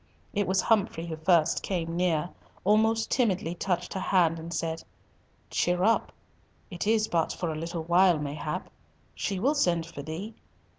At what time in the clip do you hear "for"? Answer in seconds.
7.31-7.51, 9.85-10.01